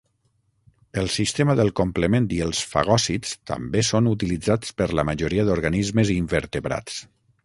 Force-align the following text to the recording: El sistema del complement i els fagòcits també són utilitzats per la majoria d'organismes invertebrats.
El 1.01 1.09
sistema 1.15 1.55
del 1.59 1.67
complement 1.79 2.29
i 2.37 2.39
els 2.45 2.61
fagòcits 2.71 3.35
també 3.51 3.83
són 3.91 4.09
utilitzats 4.13 4.73
per 4.83 4.87
la 5.01 5.05
majoria 5.11 5.45
d'organismes 5.51 6.13
invertebrats. 6.15 6.99